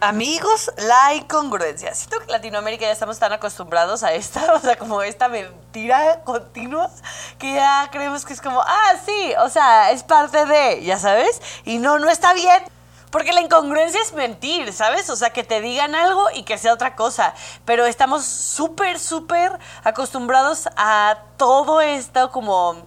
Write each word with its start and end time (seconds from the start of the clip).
Amigos, 0.00 0.70
la 0.76 1.14
incongruencia. 1.14 1.94
Siento 1.94 2.18
que 2.18 2.24
en 2.24 2.32
Latinoamérica 2.32 2.84
ya 2.84 2.92
estamos 2.92 3.18
tan 3.18 3.32
acostumbrados 3.32 4.02
a 4.02 4.12
esta, 4.12 4.52
o 4.54 4.60
sea, 4.60 4.76
como 4.76 5.02
esta 5.02 5.28
mentira 5.28 6.22
continua, 6.24 6.90
que 7.38 7.54
ya 7.54 7.88
creemos 7.90 8.26
que 8.26 8.34
es 8.34 8.42
como, 8.42 8.60
ah, 8.60 8.92
sí, 9.06 9.32
o 9.42 9.48
sea, 9.48 9.90
es 9.92 10.02
parte 10.02 10.44
de, 10.44 10.84
ya 10.84 10.98
sabes, 10.98 11.40
y 11.64 11.78
no, 11.78 11.98
no 11.98 12.10
está 12.10 12.34
bien. 12.34 12.62
Porque 13.10 13.32
la 13.32 13.40
incongruencia 13.40 14.00
es 14.02 14.12
mentir, 14.12 14.72
¿sabes? 14.74 15.08
O 15.08 15.16
sea, 15.16 15.30
que 15.30 15.44
te 15.44 15.62
digan 15.62 15.94
algo 15.94 16.26
y 16.34 16.42
que 16.42 16.58
sea 16.58 16.74
otra 16.74 16.96
cosa. 16.96 17.32
Pero 17.64 17.86
estamos 17.86 18.26
súper, 18.26 18.98
súper 18.98 19.58
acostumbrados 19.84 20.68
a 20.76 21.20
todo 21.38 21.80
esto 21.80 22.30
como 22.32 22.84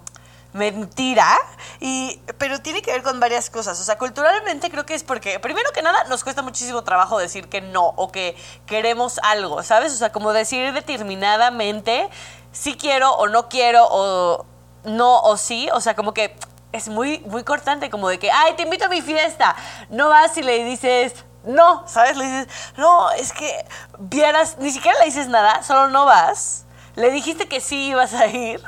mentira, 0.53 1.38
y, 1.80 2.21
pero 2.38 2.59
tiene 2.59 2.81
que 2.81 2.91
ver 2.91 3.03
con 3.03 3.20
varias 3.20 3.49
cosas. 3.49 3.80
O 3.80 3.84
sea, 3.84 3.98
culturalmente 3.98 4.70
creo 4.70 4.85
que 4.85 4.95
es 4.95 5.03
porque, 5.03 5.39
primero 5.39 5.72
que 5.72 5.81
nada, 5.81 6.03
nos 6.05 6.23
cuesta 6.23 6.41
muchísimo 6.41 6.84
trabajo 6.84 7.17
decir 7.17 7.49
que 7.49 7.62
no 7.62 7.94
o 7.95 8.12
que 8.12 8.35
queremos 8.66 9.20
algo, 9.23 9.63
¿sabes? 9.63 9.94
O 9.94 9.98
sea, 9.98 10.12
como 10.12 10.34
decir 10.34 10.73
determinadamente 10.73 12.09
si 12.52 12.75
quiero 12.75 13.12
o 13.13 13.27
no 13.27 13.49
quiero 13.49 13.88
o 13.89 14.45
no 14.83 15.22
o 15.22 15.38
sí. 15.38 15.70
O 15.73 15.81
sea, 15.81 15.95
como 15.95 16.14
que 16.14 16.36
es 16.72 16.88
muy, 16.89 17.20
muy 17.20 17.44
cortante, 17.44 17.89
como 17.89 18.09
de 18.09 18.20
que, 18.20 18.31
ay, 18.31 18.53
te 18.55 18.64
invito 18.64 18.86
a 18.86 18.89
mi 18.89 19.02
fiesta. 19.02 19.55
No 19.89 20.09
vas 20.09 20.38
y 20.38 20.44
le 20.44 20.64
dices, 20.64 21.14
no, 21.44 21.88
¿sabes? 21.88 22.17
Le 22.17 22.25
dices, 22.25 22.47
no, 22.77 23.11
es 23.11 23.33
que 23.33 23.66
vieras, 24.00 24.58
ni 24.59 24.72
siquiera 24.72 24.97
le 25.00 25.05
dices 25.05 25.27
nada, 25.27 25.64
solo 25.64 25.89
no 25.89 26.05
vas. 26.05 26.66
Le 26.95 27.11
dijiste 27.11 27.47
que 27.47 27.61
sí 27.61 27.89
ibas 27.89 28.14
a 28.14 28.27
ir, 28.27 28.61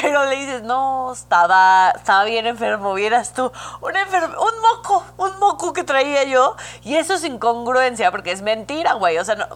pero 0.00 0.26
le 0.26 0.36
dices, 0.36 0.62
no, 0.62 1.12
estaba, 1.12 1.92
estaba 1.96 2.24
bien 2.24 2.46
enfermo, 2.46 2.94
vieras 2.94 3.32
tú, 3.32 3.50
un, 3.80 3.96
enfermo, 3.96 4.36
un 4.40 4.60
moco, 4.60 5.04
un 5.16 5.38
moco 5.38 5.72
que 5.72 5.84
traía 5.84 6.24
yo. 6.24 6.56
Y 6.82 6.96
eso 6.96 7.14
es 7.14 7.24
incongruencia, 7.24 8.10
porque 8.10 8.32
es 8.32 8.42
mentira, 8.42 8.94
güey. 8.94 9.18
O 9.18 9.24
sea, 9.24 9.36
no, 9.36 9.46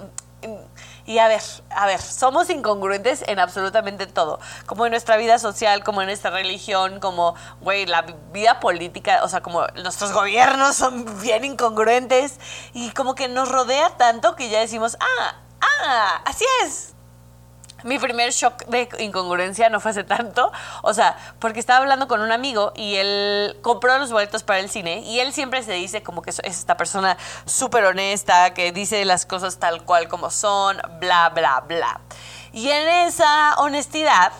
y 1.07 1.19
a 1.19 1.29
ver, 1.29 1.43
a 1.71 1.87
ver, 1.87 2.01
somos 2.01 2.51
incongruentes 2.51 3.25
en 3.27 3.39
absolutamente 3.39 4.07
todo, 4.07 4.39
como 4.67 4.87
en 4.87 4.93
nuestra 4.93 5.17
vida 5.17 5.39
social, 5.39 5.83
como 5.83 6.03
en 6.03 6.07
nuestra 6.07 6.31
religión, 6.31 7.01
como, 7.01 7.35
güey, 7.61 7.87
la 7.87 8.03
vida 8.33 8.61
política, 8.61 9.21
o 9.25 9.29
sea, 9.29 9.41
como 9.41 9.67
nuestros 9.83 10.13
gobiernos 10.13 10.77
son 10.77 11.21
bien 11.21 11.45
incongruentes 11.45 12.39
y 12.75 12.91
como 12.93 13.15
que 13.15 13.29
nos 13.29 13.49
rodea 13.49 13.97
tanto 13.97 14.37
que 14.37 14.51
ya 14.51 14.61
decimos, 14.61 14.97
ah, 15.01 15.35
ah, 15.61 16.23
así 16.25 16.45
es, 16.65 16.95
mi 17.85 17.99
primer 17.99 18.33
shock 18.33 18.65
de 18.67 18.89
incongruencia 18.99 19.69
no 19.69 19.81
fue 19.81 19.93
hace 19.93 20.05
tanto, 20.05 20.53
o 20.83 20.95
sea, 20.95 21.17
porque 21.39 21.61
estaba 21.61 21.81
hablando 21.81 22.09
con 22.09 22.21
un 22.21 22.33
amigo 22.33 22.73
y 22.77 22.97
él 22.97 23.57
compró 23.63 23.99
los 23.99 24.13
boletos 24.13 24.43
para 24.43 24.61
el 24.61 24.71
cine 24.71 25.01
y 25.01 25.21
él 25.21 25.33
siempre 25.33 25.63
se 25.63 25.73
dice 25.73 26.03
como 26.03 26.23
que 26.23 26.31
es 26.31 26.41
esta 26.45 26.77
persona 26.77 27.17
súper 27.45 27.85
honesta, 27.85 28.55
que 28.55 28.73
dice 28.73 29.05
las 29.05 29.27
cosas 29.27 29.59
tal 29.59 29.85
cual 29.85 30.09
como 30.09 30.31
son, 30.31 30.79
bla, 31.01 31.31
bla, 31.31 31.65
bla. 31.67 32.01
Y 32.53 32.71
en 32.71 32.89
esa 32.89 33.55
honestidad... 33.59 34.33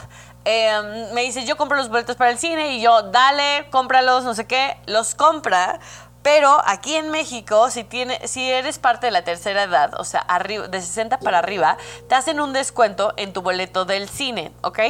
Em, 0.47 1.13
me 1.13 1.21
dice, 1.21 1.45
yo 1.45 1.59
compro 1.59 1.77
los 1.77 1.91
boletos 1.91 2.17
para 2.17 2.31
el 2.31 2.39
cine 2.39 2.73
y 2.73 2.81
yo, 2.81 3.03
dale, 3.03 3.69
cómpralos, 3.71 4.25
no 4.25 4.33
sé 4.33 4.47
qué, 4.47 4.79
los 4.87 5.15
compra, 5.15 5.81
pero 6.23 6.61
aquí 6.67 6.97
en 6.97 7.11
México, 7.11 7.71
si, 7.71 7.85
tiene, 7.85 8.27
si 8.29 8.51
eres 8.51 8.79
parte 8.79 9.07
de 9.07 9.13
la 9.13 9.23
tercera 9.23 9.63
edad, 9.63 9.99
o 9.99 10.05
sea, 10.05 10.21
arriba, 10.21 10.69
de 10.69 10.81
60 10.81 11.19
para 11.21 11.39
arriba, 11.39 11.79
te 12.09 12.15
hacen 12.15 12.41
un 12.41 12.53
descuento 12.53 13.15
en 13.17 13.33
tu 13.33 13.41
boleto 13.43 13.85
del 13.87 14.09
cine, 14.09 14.53
¿ok? 14.63 14.81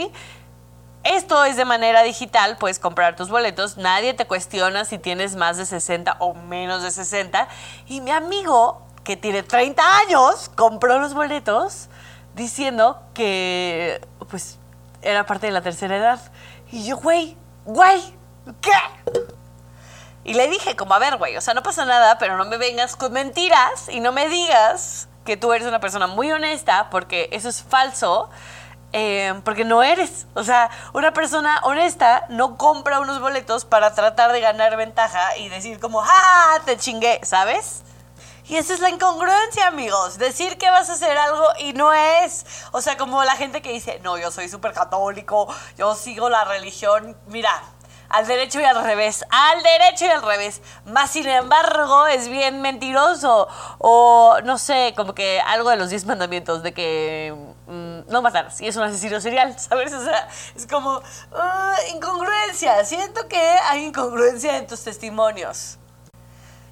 Esto 1.04 1.44
es 1.44 1.56
de 1.56 1.64
manera 1.64 2.02
digital, 2.02 2.58
puedes 2.58 2.78
comprar 2.78 3.16
tus 3.16 3.30
boletos, 3.30 3.78
nadie 3.78 4.12
te 4.12 4.26
cuestiona 4.26 4.84
si 4.84 4.98
tienes 4.98 5.34
más 5.36 5.56
de 5.56 5.64
60 5.64 6.16
o 6.18 6.34
menos 6.34 6.82
de 6.82 6.90
60. 6.90 7.48
Y 7.86 8.00
mi 8.02 8.10
amigo, 8.10 8.82
que 9.02 9.16
tiene 9.16 9.42
30 9.42 9.82
años, 9.98 10.50
compró 10.56 10.98
los 10.98 11.14
boletos 11.14 11.88
diciendo 12.34 13.02
que, 13.14 14.06
pues, 14.28 14.58
era 15.00 15.24
parte 15.24 15.46
de 15.46 15.52
la 15.52 15.62
tercera 15.62 15.96
edad. 15.96 16.20
Y 16.70 16.84
yo, 16.84 16.98
güey, 16.98 17.36
güey, 17.64 18.02
¿qué? 18.60 18.72
Y 20.24 20.34
le 20.34 20.48
dije, 20.48 20.76
como, 20.76 20.94
a 20.94 20.98
ver, 20.98 21.16
güey, 21.16 21.36
o 21.36 21.40
sea, 21.40 21.54
no 21.54 21.62
pasa 21.62 21.84
nada, 21.84 22.18
pero 22.18 22.36
no 22.36 22.44
me 22.44 22.58
vengas 22.58 22.96
con 22.96 23.12
mentiras 23.12 23.88
y 23.88 24.00
no 24.00 24.12
me 24.12 24.28
digas 24.28 25.08
que 25.24 25.36
tú 25.36 25.52
eres 25.52 25.66
una 25.66 25.80
persona 25.80 26.06
muy 26.06 26.30
honesta, 26.30 26.88
porque 26.90 27.28
eso 27.32 27.48
es 27.48 27.62
falso, 27.62 28.28
eh, 28.92 29.40
porque 29.44 29.64
no 29.64 29.82
eres. 29.82 30.26
O 30.34 30.44
sea, 30.44 30.70
una 30.92 31.12
persona 31.12 31.60
honesta 31.62 32.26
no 32.28 32.56
compra 32.56 33.00
unos 33.00 33.20
boletos 33.20 33.64
para 33.64 33.94
tratar 33.94 34.32
de 34.32 34.40
ganar 34.40 34.76
ventaja 34.76 35.36
y 35.36 35.48
decir 35.48 35.80
como, 35.80 36.02
¡ah, 36.02 36.58
te 36.64 36.76
chingué! 36.76 37.20
¿Sabes? 37.22 37.82
Y 38.50 38.56
esa 38.56 38.74
es 38.74 38.80
la 38.80 38.90
incongruencia, 38.90 39.68
amigos. 39.68 40.18
Decir 40.18 40.58
que 40.58 40.68
vas 40.70 40.90
a 40.90 40.94
hacer 40.94 41.16
algo 41.16 41.44
y 41.60 41.72
no 41.72 41.92
es. 41.92 42.44
O 42.72 42.80
sea, 42.80 42.96
como 42.96 43.22
la 43.22 43.36
gente 43.36 43.62
que 43.62 43.72
dice, 43.72 44.00
no, 44.02 44.18
yo 44.18 44.32
soy 44.32 44.48
súper 44.48 44.72
católico, 44.72 45.46
yo 45.78 45.94
sigo 45.94 46.28
la 46.28 46.44
religión. 46.44 47.16
Mira, 47.28 47.50
al 48.10 48.26
derecho 48.26 48.60
y 48.60 48.64
al 48.64 48.82
revés, 48.84 49.24
al 49.30 49.62
derecho 49.62 50.04
y 50.04 50.08
al 50.08 50.22
revés. 50.22 50.60
Más 50.84 51.10
sin 51.10 51.26
embargo, 51.28 52.06
es 52.08 52.28
bien 52.28 52.60
mentiroso. 52.60 53.48
O 53.78 54.38
no 54.44 54.58
sé, 54.58 54.92
como 54.96 55.14
que 55.14 55.40
algo 55.40 55.70
de 55.70 55.76
los 55.76 55.90
diez 55.90 56.04
mandamientos, 56.04 56.62
de 56.62 56.74
que 56.74 57.34
mm, 57.66 58.10
no 58.10 58.20
matar, 58.22 58.52
si 58.52 58.66
es 58.66 58.76
un 58.76 58.82
asesino 58.82 59.20
serial, 59.20 59.58
¿sabes? 59.58 59.92
O 59.94 60.04
sea, 60.04 60.28
es 60.54 60.66
como 60.66 61.00
ah, 61.32 61.76
incongruencia. 61.94 62.84
Siento 62.84 63.26
que 63.28 63.40
hay 63.40 63.84
incongruencia 63.84 64.58
en 64.58 64.66
tus 64.66 64.82
testimonios. 64.82 65.79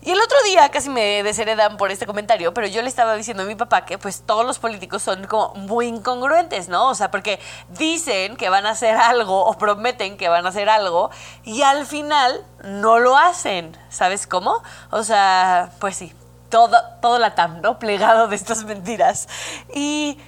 Y 0.00 0.12
el 0.12 0.20
otro 0.20 0.36
día 0.44 0.68
casi 0.70 0.88
me 0.90 1.22
desheredan 1.24 1.76
por 1.76 1.90
este 1.90 2.06
comentario, 2.06 2.54
pero 2.54 2.68
yo 2.68 2.82
le 2.82 2.88
estaba 2.88 3.16
diciendo 3.16 3.42
a 3.42 3.46
mi 3.46 3.56
papá 3.56 3.84
que 3.84 3.98
pues 3.98 4.22
todos 4.22 4.46
los 4.46 4.60
políticos 4.60 5.02
son 5.02 5.26
como 5.26 5.54
muy 5.54 5.86
incongruentes, 5.86 6.68
¿no? 6.68 6.88
O 6.88 6.94
sea, 6.94 7.10
porque 7.10 7.40
dicen 7.70 8.36
que 8.36 8.48
van 8.48 8.64
a 8.66 8.70
hacer 8.70 8.96
algo 8.96 9.44
o 9.44 9.58
prometen 9.58 10.16
que 10.16 10.28
van 10.28 10.46
a 10.46 10.50
hacer 10.50 10.68
algo 10.68 11.10
y 11.42 11.62
al 11.62 11.84
final 11.84 12.44
no 12.62 13.00
lo 13.00 13.16
hacen, 13.16 13.76
¿sabes 13.88 14.26
cómo? 14.26 14.62
O 14.90 15.02
sea, 15.02 15.72
pues 15.80 15.96
sí, 15.96 16.14
todo, 16.48 16.76
todo 17.02 17.18
la 17.18 17.34
TAM, 17.34 17.60
¿no? 17.60 17.78
Plegado 17.78 18.28
de 18.28 18.36
estas 18.36 18.64
mentiras. 18.64 19.28
Y 19.74 20.18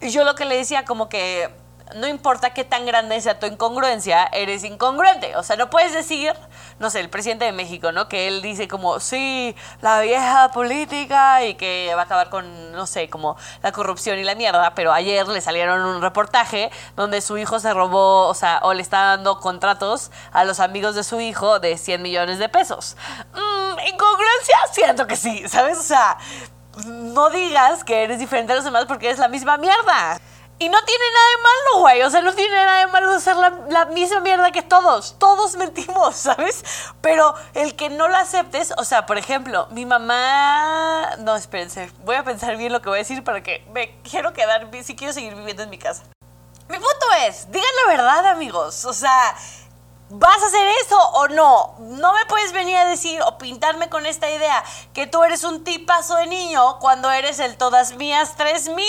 yo 0.00 0.24
lo 0.24 0.34
que 0.34 0.46
le 0.46 0.56
decía 0.56 0.84
como 0.84 1.08
que 1.10 1.50
no 1.96 2.06
importa 2.06 2.50
qué 2.50 2.64
tan 2.64 2.86
grande 2.86 3.20
sea 3.20 3.38
tu 3.38 3.46
incongruencia, 3.46 4.24
eres 4.32 4.64
incongruente. 4.64 5.36
O 5.36 5.42
sea, 5.42 5.56
no 5.56 5.70
puedes 5.70 5.92
decir, 5.92 6.32
no 6.78 6.90
sé, 6.90 7.00
el 7.00 7.10
presidente 7.10 7.44
de 7.44 7.52
México, 7.52 7.92
¿no? 7.92 8.08
Que 8.08 8.28
él 8.28 8.42
dice 8.42 8.68
como, 8.68 9.00
sí, 9.00 9.54
la 9.80 10.00
vieja 10.00 10.50
política 10.52 11.44
y 11.44 11.54
que 11.54 11.92
va 11.94 12.02
a 12.02 12.04
acabar 12.04 12.30
con, 12.30 12.72
no 12.72 12.86
sé, 12.86 13.08
como 13.08 13.36
la 13.62 13.72
corrupción 13.72 14.18
y 14.18 14.24
la 14.24 14.34
mierda, 14.34 14.74
pero 14.74 14.92
ayer 14.92 15.26
le 15.28 15.40
salieron 15.40 15.82
un 15.82 16.02
reportaje 16.02 16.70
donde 16.96 17.20
su 17.20 17.38
hijo 17.38 17.60
se 17.60 17.72
robó, 17.72 18.28
o 18.28 18.34
sea, 18.34 18.60
o 18.62 18.74
le 18.74 18.82
está 18.82 19.16
dando 19.16 19.40
contratos 19.40 20.10
a 20.32 20.44
los 20.44 20.60
amigos 20.60 20.94
de 20.94 21.04
su 21.04 21.20
hijo 21.20 21.58
de 21.60 21.78
100 21.78 22.02
millones 22.02 22.38
de 22.38 22.48
pesos. 22.48 22.96
Mm, 23.34 23.78
¿Incongruencia? 23.88 24.56
Siento 24.72 25.06
que 25.06 25.16
sí, 25.16 25.48
¿sabes? 25.48 25.78
O 25.78 25.82
sea, 25.82 26.18
no 26.86 27.30
digas 27.30 27.84
que 27.84 28.04
eres 28.04 28.18
diferente 28.18 28.52
a 28.52 28.56
los 28.56 28.64
demás 28.64 28.84
porque 28.86 29.06
eres 29.06 29.18
la 29.18 29.28
misma 29.28 29.56
mierda. 29.56 30.20
Y 30.60 30.68
no 30.68 30.84
tiene 30.84 31.04
nada 31.12 31.28
de 31.28 31.42
malo, 31.42 31.80
güey. 31.82 32.02
O 32.02 32.10
sea, 32.10 32.20
no 32.20 32.34
tiene 32.34 32.56
nada 32.56 32.80
de 32.80 32.86
malo 32.88 33.20
ser 33.20 33.36
la, 33.36 33.84
misma 33.86 34.20
mierda 34.20 34.50
que 34.50 34.62
todos. 34.62 35.16
Todos 35.18 35.56
mentimos, 35.56 36.16
¿sabes? 36.16 36.64
Pero 37.00 37.34
el 37.54 37.76
que 37.76 37.90
no 37.90 38.08
lo 38.08 38.16
aceptes, 38.16 38.74
o 38.76 38.84
sea, 38.84 39.06
por 39.06 39.18
ejemplo, 39.18 39.68
mi 39.70 39.86
mamá. 39.86 41.16
No, 41.18 41.36
espérense. 41.36 41.92
Voy 42.04 42.16
a 42.16 42.24
pensar 42.24 42.56
bien 42.56 42.72
lo 42.72 42.82
que 42.82 42.88
voy 42.88 42.98
a 42.98 43.02
decir 43.02 43.22
para 43.22 43.42
que 43.42 43.64
me 43.72 44.00
quiero 44.02 44.32
quedar. 44.32 44.68
Si 44.82 44.96
quiero 44.96 45.12
seguir 45.12 45.34
viviendo 45.36 45.62
en 45.62 45.70
mi 45.70 45.78
casa. 45.78 46.02
Mi 46.68 46.76
punto 46.76 47.06
es: 47.26 47.50
digan 47.52 47.70
la 47.86 47.92
verdad, 47.92 48.26
amigos. 48.26 48.84
O 48.84 48.92
sea, 48.92 49.36
¿Vas 50.10 50.42
a 50.42 50.46
hacer 50.46 50.66
eso 50.86 50.98
o 50.98 51.28
no? 51.28 51.74
No 51.80 52.14
me 52.14 52.24
puedes 52.26 52.52
venir 52.52 52.76
a 52.76 52.86
decir 52.86 53.20
o 53.22 53.36
pintarme 53.36 53.90
con 53.90 54.06
esta 54.06 54.30
idea 54.30 54.64
que 54.94 55.06
tú 55.06 55.22
eres 55.22 55.44
un 55.44 55.64
tipazo 55.64 56.16
de 56.16 56.26
niño 56.26 56.78
cuando 56.78 57.10
eres 57.10 57.38
el 57.40 57.58
todas 57.58 57.94
mías 57.96 58.34
3000, 58.36 58.84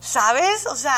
¿sabes? 0.00 0.66
O 0.66 0.76
sea, 0.76 0.94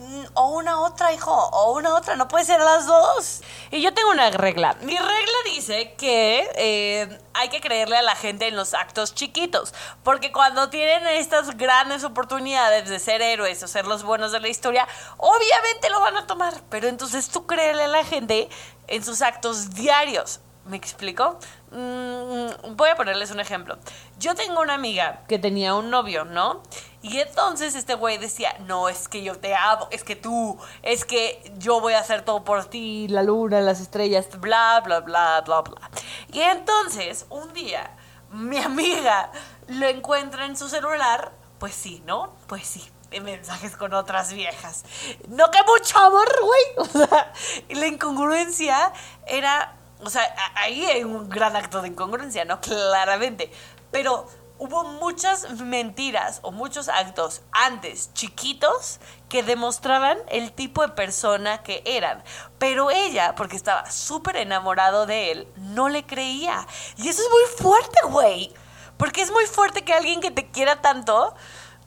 Mm, 0.00 0.24
o 0.34 0.48
una 0.56 0.80
otra, 0.80 1.12
hijo, 1.12 1.30
o 1.32 1.72
una 1.72 1.94
otra, 1.94 2.16
no 2.16 2.26
puede 2.26 2.44
ser 2.44 2.58
las 2.60 2.86
dos. 2.86 3.42
Y 3.70 3.82
yo 3.82 3.92
tengo 3.92 4.10
una 4.10 4.30
regla. 4.30 4.74
Mi 4.80 4.96
regla 4.96 5.38
dice 5.44 5.94
que 5.98 6.48
eh, 6.54 7.18
hay 7.34 7.48
que 7.50 7.60
creerle 7.60 7.96
a 7.96 8.02
la 8.02 8.14
gente 8.14 8.46
en 8.46 8.56
los 8.56 8.72
actos 8.72 9.14
chiquitos, 9.14 9.74
porque 10.02 10.32
cuando 10.32 10.70
tienen 10.70 11.06
estas 11.08 11.56
grandes 11.56 12.04
oportunidades 12.04 12.88
de 12.88 12.98
ser 12.98 13.20
héroes 13.20 13.62
o 13.62 13.68
ser 13.68 13.86
los 13.86 14.02
buenos 14.02 14.32
de 14.32 14.40
la 14.40 14.48
historia, 14.48 14.88
obviamente 15.18 15.90
lo 15.90 16.00
van 16.00 16.16
a 16.16 16.26
pero 16.68 16.88
entonces 16.88 17.28
tú 17.28 17.46
créele 17.46 17.84
a 17.84 17.88
la 17.88 18.04
gente 18.04 18.48
en 18.88 19.04
sus 19.04 19.22
actos 19.22 19.74
diarios. 19.74 20.40
¿Me 20.66 20.76
explico? 20.76 21.38
Mm, 21.72 22.76
voy 22.76 22.90
a 22.90 22.94
ponerles 22.94 23.30
un 23.30 23.40
ejemplo. 23.40 23.78
Yo 24.18 24.34
tengo 24.34 24.60
una 24.60 24.74
amiga 24.74 25.24
que 25.26 25.38
tenía 25.38 25.74
un 25.74 25.90
novio, 25.90 26.24
¿no? 26.24 26.62
Y 27.02 27.18
entonces 27.18 27.74
este 27.74 27.94
güey 27.94 28.18
decía, 28.18 28.54
no, 28.66 28.88
es 28.88 29.08
que 29.08 29.22
yo 29.22 29.38
te 29.38 29.54
amo, 29.54 29.88
es 29.90 30.04
que 30.04 30.16
tú, 30.16 30.58
es 30.82 31.04
que 31.04 31.52
yo 31.56 31.80
voy 31.80 31.94
a 31.94 32.00
hacer 32.00 32.22
todo 32.22 32.44
por 32.44 32.66
ti, 32.66 33.08
la 33.08 33.22
luna, 33.22 33.60
las 33.62 33.80
estrellas, 33.80 34.28
bla, 34.38 34.82
bla, 34.84 35.00
bla, 35.00 35.40
bla, 35.40 35.62
bla. 35.62 35.90
Y 36.30 36.40
entonces, 36.40 37.26
un 37.30 37.52
día, 37.54 37.96
mi 38.30 38.58
amiga 38.62 39.32
lo 39.66 39.86
encuentra 39.86 40.44
en 40.44 40.56
su 40.56 40.68
celular, 40.68 41.32
pues 41.58 41.74
sí, 41.74 42.02
¿no? 42.06 42.34
Pues 42.46 42.66
sí, 42.66 42.90
mensajes 43.18 43.76
con 43.76 43.92
otras 43.94 44.32
viejas. 44.32 44.84
No 45.28 45.50
que 45.50 45.58
mucho 45.64 45.98
amor, 45.98 46.28
güey. 46.42 46.60
O 46.76 46.84
sea, 46.84 47.32
la 47.70 47.86
incongruencia 47.86 48.92
era, 49.26 49.74
o 50.00 50.10
sea, 50.10 50.22
ahí 50.54 50.84
hay 50.84 51.02
un 51.02 51.28
gran 51.28 51.56
acto 51.56 51.82
de 51.82 51.88
incongruencia, 51.88 52.44
¿no? 52.44 52.60
Claramente. 52.60 53.50
Pero 53.90 54.28
hubo 54.60 54.84
muchas 54.84 55.58
mentiras 55.58 56.40
o 56.42 56.52
muchos 56.52 56.90
actos 56.90 57.40
antes 57.50 58.12
chiquitos 58.12 59.00
que 59.30 59.42
demostraban 59.42 60.18
el 60.28 60.52
tipo 60.52 60.82
de 60.82 60.92
persona 60.92 61.62
que 61.62 61.82
eran. 61.86 62.22
Pero 62.58 62.90
ella, 62.90 63.34
porque 63.34 63.56
estaba 63.56 63.90
súper 63.90 64.36
enamorado 64.36 65.06
de 65.06 65.32
él, 65.32 65.48
no 65.56 65.88
le 65.88 66.04
creía. 66.04 66.66
Y 66.98 67.08
eso 67.08 67.22
es 67.22 67.28
muy 67.30 67.58
fuerte, 67.58 67.98
güey. 68.08 68.54
Porque 68.98 69.22
es 69.22 69.32
muy 69.32 69.46
fuerte 69.46 69.82
que 69.82 69.94
alguien 69.94 70.20
que 70.20 70.30
te 70.30 70.50
quiera 70.50 70.82
tanto 70.82 71.34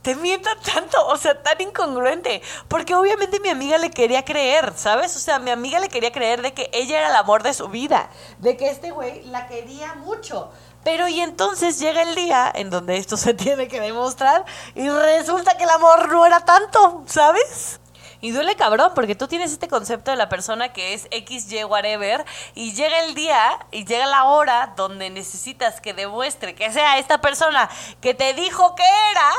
te 0.03 0.15
mienta 0.15 0.51
tanto, 0.57 1.07
o 1.07 1.17
sea, 1.17 1.41
tan 1.41 1.59
incongruente. 1.59 2.43
Porque 2.67 2.93
obviamente 2.93 3.39
mi 3.39 3.49
amiga 3.49 3.79
le 3.79 3.89
quería 3.89 4.23
creer, 4.23 4.73
¿sabes? 4.75 5.15
O 5.15 5.19
sea, 5.19 5.39
mi 5.39 5.49
amiga 5.49 5.79
le 5.79 5.89
quería 5.89 6.11
creer 6.11 6.43
de 6.43 6.53
que 6.53 6.69
ella 6.73 6.99
era 6.99 7.09
el 7.09 7.15
amor 7.15 7.41
de 7.41 7.53
su 7.53 7.69
vida, 7.69 8.09
de 8.37 8.55
que 8.55 8.69
este 8.69 8.91
güey 8.91 9.23
la 9.23 9.47
quería 9.47 9.95
mucho. 9.95 10.51
Pero 10.83 11.07
y 11.07 11.21
entonces 11.21 11.79
llega 11.79 12.01
el 12.01 12.13
día 12.13 12.51
en 12.53 12.69
donde 12.69 12.97
esto 12.97 13.17
se 13.17 13.33
tiene 13.33 13.67
que 13.67 13.79
demostrar 13.79 14.45
y 14.75 14.87
resulta 14.89 15.57
que 15.57 15.63
el 15.63 15.69
amor 15.69 16.09
no 16.09 16.25
era 16.25 16.41
tanto, 16.41 17.03
¿sabes? 17.07 17.79
Y 18.23 18.31
duele 18.31 18.55
cabrón, 18.55 18.93
porque 18.95 19.15
tú 19.15 19.27
tienes 19.27 19.51
este 19.51 19.67
concepto 19.67 20.09
de 20.09 20.15
la 20.15 20.29
persona 20.29 20.71
que 20.71 20.93
es 20.93 21.09
XY 21.11 21.65
whatever, 21.65 22.23
y 22.55 22.73
llega 22.73 23.01
el 23.01 23.15
día 23.15 23.59
y 23.69 23.83
llega 23.83 24.05
la 24.05 24.23
hora 24.23 24.73
donde 24.77 25.09
necesitas 25.09 25.81
que 25.81 25.93
demuestre 25.93 26.55
que 26.55 26.71
sea 26.71 26.99
esta 26.99 27.19
persona 27.19 27.69
que 27.99 28.13
te 28.13 28.33
dijo 28.33 28.75
que 28.75 28.83
era, 29.11 29.29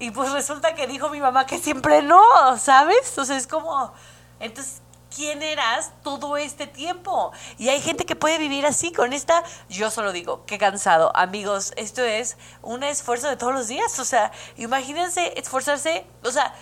y 0.00 0.10
pues 0.10 0.32
resulta 0.32 0.74
que 0.74 0.86
dijo 0.86 1.10
mi 1.10 1.20
mamá 1.20 1.46
que 1.46 1.58
siempre 1.58 2.02
no, 2.02 2.58
¿sabes? 2.58 3.10
Entonces 3.10 3.36
es 3.36 3.46
como. 3.46 3.92
Entonces, 4.40 4.80
quién 5.14 5.42
eras 5.42 5.92
todo 6.02 6.36
este 6.36 6.66
tiempo. 6.66 7.32
Y 7.58 7.68
hay 7.68 7.80
gente 7.80 8.06
que 8.06 8.16
puede 8.16 8.38
vivir 8.38 8.64
así 8.64 8.92
con 8.92 9.12
esta, 9.12 9.44
yo 9.68 9.90
solo 9.90 10.12
digo, 10.12 10.44
qué 10.46 10.58
cansado. 10.58 11.12
Amigos, 11.14 11.72
esto 11.76 12.02
es 12.02 12.38
un 12.62 12.82
esfuerzo 12.82 13.28
de 13.28 13.36
todos 13.36 13.52
los 13.52 13.68
días. 13.68 13.98
O 13.98 14.04
sea, 14.04 14.32
imagínense 14.56 15.38
esforzarse, 15.38 16.06
o 16.24 16.30
sea, 16.30 16.54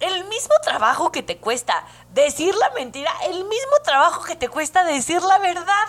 el 0.00 0.24
mismo 0.24 0.54
trabajo 0.62 1.10
que 1.10 1.22
te 1.22 1.38
cuesta 1.38 1.86
decir 2.12 2.54
la 2.54 2.70
mentira, 2.70 3.12
el 3.24 3.44
mismo 3.44 3.76
trabajo 3.82 4.24
que 4.24 4.36
te 4.36 4.48
cuesta 4.48 4.84
decir 4.84 5.22
la 5.22 5.38
verdad. 5.38 5.86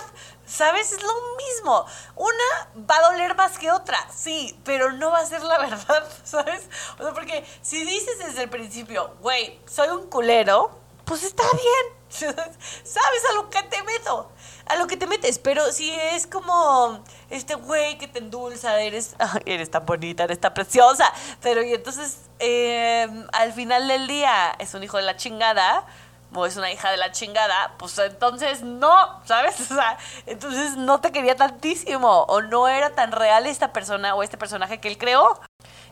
¿Sabes? 0.48 0.94
Es 0.94 1.04
lo 1.04 1.14
mismo. 1.36 1.86
Una 2.16 2.86
va 2.90 2.96
a 2.96 3.12
doler 3.12 3.36
más 3.36 3.58
que 3.60 3.70
otra, 3.70 3.98
sí, 4.16 4.58
pero 4.64 4.94
no 4.94 5.12
va 5.12 5.20
a 5.20 5.26
ser 5.26 5.44
la 5.44 5.58
verdad, 5.60 6.08
¿sabes? 6.24 6.70
O 6.98 7.04
sea, 7.04 7.14
porque 7.14 7.46
si 7.62 7.84
dices 7.84 8.18
desde 8.20 8.44
el 8.44 8.50
principio, 8.50 9.16
güey, 9.22 9.60
soy 9.68 9.90
un 9.90 10.08
culero, 10.10 10.80
pues 11.06 11.24
está 11.24 11.44
bien. 11.44 11.98
¿Sabes 12.10 13.22
a 13.30 13.34
lo 13.36 13.50
que 13.50 13.62
te 13.64 13.84
meto? 13.84 14.32
A 14.66 14.76
lo 14.78 14.88
que 14.88 14.96
te 14.96 15.08
metes, 15.08 15.40
pero 15.40 15.72
si 15.72 15.92
es 15.92 16.26
como 16.26 17.04
este 17.30 17.56
güey 17.56 17.98
que 17.98 18.08
te 18.08 18.20
endulza, 18.20 18.80
eres, 18.80 19.16
eres 19.46 19.70
tan 19.70 19.86
bonita, 19.86 20.24
eres 20.24 20.40
tan 20.40 20.54
preciosa, 20.54 21.12
pero 21.42 21.62
y 21.64 21.74
entonces 21.74 22.20
em, 22.40 23.28
al 23.34 23.54
final 23.54 23.88
del 23.88 24.08
día 24.08 24.56
es 24.60 24.74
un 24.74 24.84
hijo 24.84 24.98
de 24.98 25.04
la 25.04 25.18
chingada, 25.18 25.86
o 26.34 26.46
es 26.46 26.58
una 26.58 26.72
hija 26.72 26.92
de 26.92 26.98
la 26.98 27.12
chingada, 27.12 27.76
pues 27.78 27.98
entonces 28.00 28.62
no, 28.62 29.22
¿sabes? 29.26 29.60
O 29.72 29.76
sea, 29.76 29.98
entonces 30.26 30.78
no 30.78 31.02
te 31.02 31.12
quería 31.12 31.36
tantísimo, 31.36 32.24
o 32.24 32.42
no 32.42 32.68
era 32.68 32.92
tan 32.92 33.12
real 33.12 33.46
esta 33.46 33.74
persona 33.74 34.16
o 34.16 34.24
este 34.24 34.38
personaje 34.38 34.80
que 34.80 34.88
él 34.88 34.98
creó. 34.98 35.40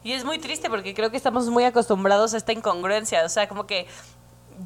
Y 0.04 0.14
es 0.14 0.24
muy 0.24 0.40
triste 0.40 0.70
porque 0.70 0.94
creo 0.94 1.10
que 1.10 1.18
estamos 1.18 1.48
muy 1.50 1.64
acostumbrados 1.64 2.34
a 2.34 2.38
esta 2.38 2.52
incongruencia, 2.52 3.26
o 3.26 3.30
sea, 3.30 3.48
como 3.48 3.66
que 3.66 3.88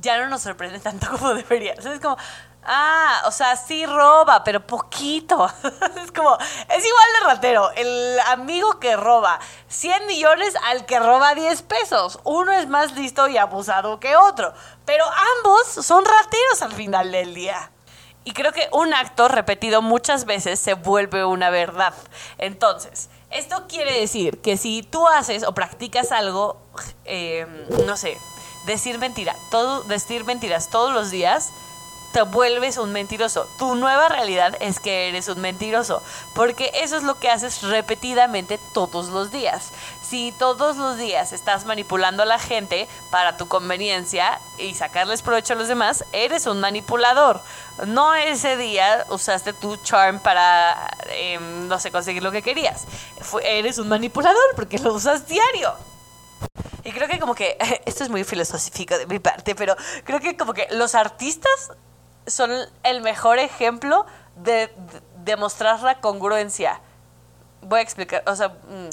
ya 0.02 0.18
no 0.20 0.28
nos 0.28 0.42
sorprende 0.42 0.80
tanto 0.80 1.08
como 1.12 1.34
debería. 1.34 1.76
O 1.78 1.82
sea, 1.82 1.94
es 1.94 2.00
como, 2.00 2.18
ah, 2.64 3.24
o 3.26 3.32
sea, 3.32 3.56
sí 3.56 3.86
roba, 3.86 4.44
pero 4.44 4.66
poquito. 4.66 5.46
es 6.04 6.12
como, 6.12 6.38
es 6.38 6.86
igual 6.86 7.08
de 7.20 7.26
ratero. 7.26 7.72
El 7.72 8.20
amigo 8.28 8.80
que 8.80 8.96
roba 8.96 9.40
100 9.68 10.08
millones 10.08 10.54
al 10.66 10.86
que 10.86 11.00
roba 11.00 11.36
10 11.36 11.62
pesos. 11.64 12.20
Uno 12.24 12.52
es 12.54 12.68
más 12.68 12.94
listo 12.94 13.28
y 13.28 13.38
abusado 13.38 14.00
que 14.00 14.16
otro. 14.16 14.54
Pero 14.86 15.06
ambos 15.38 15.68
son 15.86 16.04
rateros 16.06 16.62
al 16.62 16.74
final 16.74 17.12
del 17.12 17.34
día. 17.34 17.72
Y 18.24 18.34
creo 18.34 18.52
que 18.52 18.68
un 18.72 18.94
acto 18.94 19.28
repetido 19.28 19.82
muchas 19.82 20.26
veces 20.26 20.60
se 20.60 20.74
vuelve 20.74 21.26
una 21.26 21.50
verdad. 21.50 21.94
Entonces, 22.38 23.10
esto 23.32 23.66
quiere 23.68 24.00
decir 24.00 24.42
que 24.42 24.58
si 24.58 24.84
tú 24.84 25.08
haces 25.08 25.44
o 25.44 25.54
practicas 25.54 26.12
algo, 26.12 26.62
eh, 27.06 27.48
no 27.86 27.96
sé, 27.96 28.18
decir 28.66 29.00
mentira, 29.00 29.36
todo, 29.52 29.82
decir 29.84 30.26
mentiras 30.26 30.70
todos 30.70 30.94
los 30.94 31.12
días, 31.12 31.50
te 32.12 32.22
vuelves 32.24 32.78
un 32.78 32.92
mentiroso. 32.92 33.48
Tu 33.58 33.76
nueva 33.76 34.10
realidad 34.10 34.56
es 34.60 34.80
que 34.80 35.10
eres 35.10 35.28
un 35.28 35.42
mentiroso, 35.42 36.02
porque 36.34 36.72
eso 36.76 36.98
es 36.98 37.04
lo 37.04 37.20
que 37.20 37.30
haces 37.30 37.62
repetidamente 37.64 38.60
todos 38.74 39.10
los 39.10 39.32
días. 39.32 39.72
Si 40.02 40.32
todos 40.40 40.78
los 40.78 40.98
días 40.98 41.34
estás 41.34 41.66
manipulando 41.66 42.24
a 42.24 42.26
la 42.26 42.40
gente 42.40 42.88
para 43.12 43.38
tu 43.38 43.48
conveniencia 43.48 44.40
y 44.58 44.74
sacarles 44.74 45.22
provecho 45.22 45.54
a 45.54 45.58
los 45.58 45.68
demás, 45.68 46.04
eres 46.12 46.48
un 46.48 46.60
manipulador. 46.60 47.42
No 47.86 48.16
ese 48.16 48.58
día 48.58 49.06
usaste 49.10 49.54
tu 49.54 49.78
charm 49.78 50.20
para, 50.20 50.90
em, 51.12 51.68
no 51.68 51.80
sé, 51.80 51.92
conseguir 51.92 52.24
lo 52.24 52.32
que 52.32 52.42
querías. 52.42 52.86
eres 53.44 53.78
un 53.78 53.90
manipulador 53.90 54.56
porque 54.56 54.80
lo 54.80 54.94
usas 54.94 55.28
diario. 55.28 55.74
Y 56.84 56.92
creo 56.92 57.08
que 57.08 57.20
como 57.20 57.36
que, 57.36 57.58
esto 57.86 58.04
es 58.04 58.10
muy 58.10 58.24
filosófico 58.24 58.98
de 58.98 59.06
mi 59.06 59.20
parte, 59.20 59.56
pero 59.56 59.76
creo 60.04 60.20
que 60.20 60.36
como 60.36 60.54
que 60.54 60.68
los 60.72 60.96
artistas 60.96 61.72
son 62.30 62.52
el 62.84 63.02
mejor 63.02 63.40
ejemplo 63.40 64.06
de, 64.36 64.74
demostrar 65.24 65.82
la 65.82 66.00
congruencia. 66.00 66.82
Voy 67.62 67.80
a 67.80 67.82
explicar, 67.84 68.24
o 68.26 68.36
sea, 68.36 68.50
mm, 68.50 68.90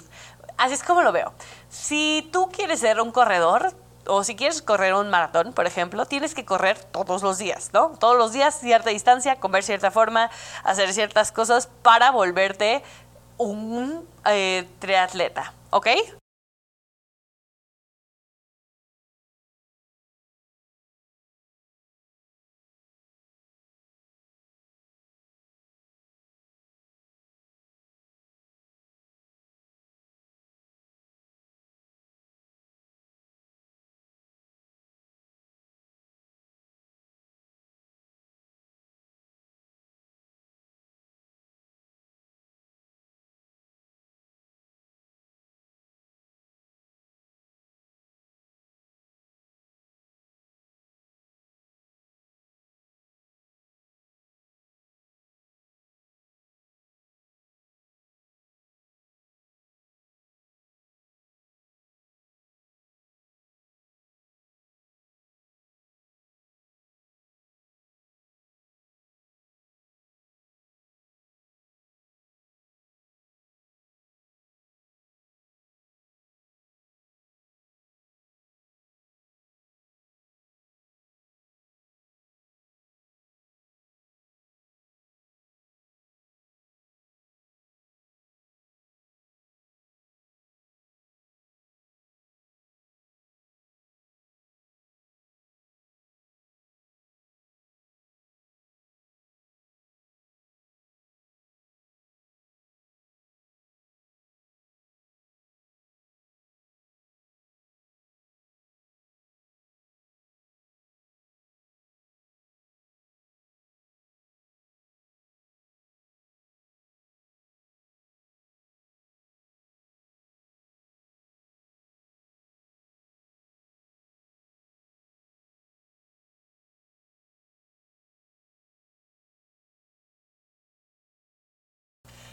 así 0.56 0.74
es 0.74 0.82
como 0.82 1.02
lo 1.02 1.12
veo. 1.12 1.32
Si 1.68 2.28
tú 2.32 2.50
quieres 2.50 2.80
ser 2.80 3.00
un 3.00 3.12
corredor, 3.12 3.72
o 4.08 4.22
si 4.22 4.36
quieres 4.36 4.62
correr 4.62 4.94
un 4.94 5.10
maratón, 5.10 5.52
por 5.52 5.66
ejemplo, 5.66 6.06
tienes 6.06 6.34
que 6.34 6.44
correr 6.44 6.78
todos 6.78 7.22
los 7.22 7.38
días, 7.38 7.70
¿no? 7.72 7.90
Todos 7.98 8.16
los 8.16 8.32
días, 8.32 8.58
cierta 8.60 8.90
distancia, 8.90 9.36
comer 9.36 9.62
cierta 9.64 9.90
forma, 9.90 10.30
hacer 10.62 10.92
ciertas 10.92 11.32
cosas 11.32 11.68
para 11.82 12.10
volverte 12.10 12.82
un 13.36 14.08
eh, 14.24 14.68
triatleta, 14.78 15.52
¿ok? 15.70 15.88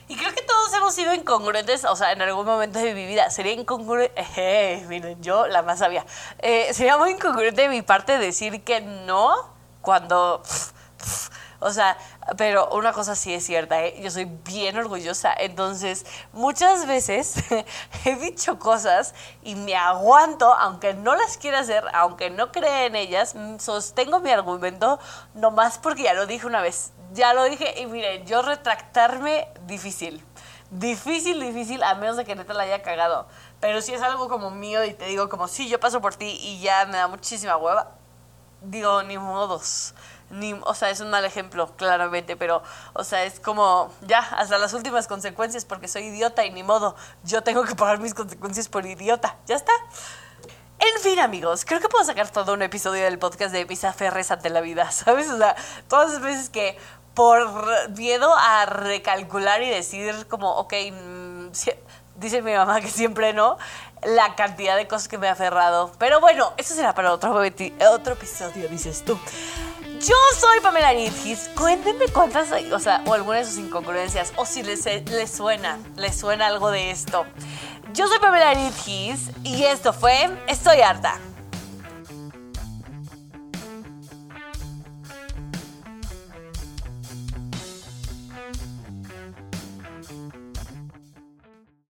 Y 0.08 0.16
creo 0.18 0.34
que 0.34 0.42
todos 0.42 0.74
hemos 0.74 0.94
sido 0.94 1.14
incongruentes, 1.14 1.86
o 1.86 1.96
sea, 1.96 2.12
en 2.12 2.22
algún 2.22 2.46
momento 2.46 2.80
de 2.80 2.94
mi 2.94 3.06
vida. 3.06 3.30
Sería 3.30 3.54
incongruente, 3.54 4.14
eh, 4.38 4.86
miren, 4.88 5.22
yo 5.22 5.48
la 5.48 5.62
más 5.62 5.80
sabía. 5.80 6.06
Eh, 6.40 6.74
sería 6.74 6.98
muy 6.98 7.12
incongruente 7.12 7.64
de 7.64 7.70
mi 7.70 7.82
parte 7.82 8.18
decir 8.18 8.64
que 8.64 8.82
no 8.82 9.54
cuando... 9.82 10.42
o 11.60 11.72
sea, 11.72 11.98
pero 12.38 12.70
una 12.70 12.94
cosa 12.94 13.16
sí 13.16 13.34
es 13.34 13.46
cierta, 13.46 13.84
¿eh? 13.84 14.00
yo 14.02 14.12
soy 14.12 14.26
bien 14.26 14.78
orgullosa. 14.78 15.34
Entonces, 15.34 16.06
muchas 16.34 16.86
veces 16.86 17.36
he 18.06 18.16
dicho 18.16 18.60
cosas 18.60 19.14
y 19.44 19.56
me 19.56 19.76
aguanto, 19.76 20.54
aunque 20.54 20.94
no 20.94 21.16
las 21.16 21.38
quiera 21.38 21.60
hacer, 21.60 21.84
aunque 21.94 22.30
no 22.30 22.52
cree 22.52 22.88
en 22.88 22.96
ellas, 22.96 23.36
mm, 23.36 23.60
sostengo 23.60 24.20
mi 24.20 24.32
argumento 24.32 25.00
nomás 25.34 25.78
porque 25.78 26.04
ya 26.04 26.14
lo 26.14 26.26
dije 26.26 26.46
una 26.46 26.62
vez 26.62 26.92
ya 27.14 27.34
lo 27.34 27.44
dije 27.46 27.80
y 27.80 27.86
miren, 27.86 28.26
yo 28.26 28.42
retractarme 28.42 29.48
difícil. 29.66 30.24
Difícil, 30.72 31.40
difícil, 31.40 31.84
a 31.84 31.94
menos 31.96 32.18
de 32.18 32.26
que 32.26 32.36
neta 32.36 32.54
la 32.54 32.64
haya 32.64 32.82
cagado. 32.82 33.28
Pero 33.60 33.82
si 33.82 33.94
es 33.94 34.02
algo 34.02 34.28
como 34.28 34.50
mío 34.50 34.84
y 34.84 34.94
te 34.94 35.06
digo 35.06 35.30
como, 35.30 35.48
sí, 35.48 35.70
yo 35.70 35.80
paso 35.80 36.02
por 36.02 36.16
ti 36.16 36.38
y 36.42 36.60
ya 36.62 36.86
me 36.88 36.98
da 36.98 37.08
muchísima 37.08 37.56
hueva, 37.58 37.92
digo, 38.62 39.04
ni 39.04 39.18
modos. 39.18 39.94
Ni, 40.32 40.54
o 40.54 40.74
sea, 40.74 40.90
es 40.90 41.00
un 41.00 41.12
mal 41.12 41.24
ejemplo, 41.26 41.76
claramente, 41.76 42.36
pero, 42.36 42.64
o 42.94 43.04
sea, 43.04 43.24
es 43.24 43.40
como, 43.40 43.94
ya, 44.02 44.20
hasta 44.20 44.58
las 44.58 44.74
últimas 44.74 45.06
consecuencias, 45.06 45.64
porque 45.64 45.88
soy 45.88 46.06
idiota 46.06 46.44
y 46.44 46.50
ni 46.50 46.64
modo, 46.64 46.96
yo 47.24 47.44
tengo 47.44 47.64
que 47.66 47.76
pagar 47.76 48.00
mis 48.00 48.16
consecuencias 48.16 48.68
por 48.68 48.84
idiota, 48.84 49.38
ya 49.46 49.56
está. 49.56 49.74
En 50.80 51.02
fin, 51.02 51.20
amigos, 51.20 51.66
creo 51.66 51.80
que 51.80 51.88
puedo 51.88 52.04
sacar 52.04 52.30
todo 52.30 52.54
un 52.54 52.62
episodio 52.62 53.04
del 53.04 53.20
podcast 53.20 53.54
de 53.54 53.66
Pisa 53.66 53.94
Ferres 53.94 54.32
ante 54.32 54.50
la 54.50 54.60
vida, 54.60 54.92
¿sabes? 54.92 55.30
O 55.30 55.38
sea, 55.38 55.56
todas 55.88 56.14
las 56.14 56.22
veces 56.22 56.50
que 56.50 56.78
por 57.14 57.90
miedo 57.92 58.34
a 58.36 58.66
recalcular 58.66 59.62
y 59.62 59.70
decir 59.70 60.28
como, 60.28 60.52
ok, 60.58 60.74
mm, 60.92 61.48
dice 62.16 62.42
mi 62.42 62.54
mamá 62.54 62.82
que 62.82 62.90
siempre 62.90 63.34
no, 63.34 63.58
la 64.04 64.36
cantidad 64.36 64.76
de 64.76 64.88
cosas 64.88 65.08
que 65.08 65.18
me 65.18 65.28
ha 65.28 65.34
aferrado. 65.34 65.92
Pero 65.98 66.20
bueno, 66.20 66.54
eso 66.58 66.74
será 66.74 66.94
para 66.94 67.14
otro, 67.14 67.32
otro 67.92 68.14
episodio, 68.14 68.68
dices 68.70 69.04
tú. 69.06 69.18
Yo 70.00 70.16
soy 70.38 70.60
Pamela 70.62 70.94
Nitgis. 70.94 71.50
Cuéntenme 71.56 72.08
cuántas, 72.10 72.52
o 72.52 72.80
sea, 72.80 73.02
o 73.06 73.14
alguna 73.14 73.38
de 73.38 73.46
sus 73.46 73.58
incongruencias, 73.58 74.34
o 74.36 74.46
si 74.46 74.62
les, 74.62 74.86
les 74.86 75.32
suena, 75.32 75.80
les 75.96 76.20
suena 76.20 76.48
algo 76.48 76.72
de 76.72 76.92
esto. 76.92 77.26
Yo 77.94 78.08
soy 78.08 78.20
Pamela 78.20 78.54
Nitgis 78.54 79.30
y 79.44 79.64
esto 79.64 79.94
fue 79.94 80.30
Estoy 80.48 80.82
harta. 80.82 81.20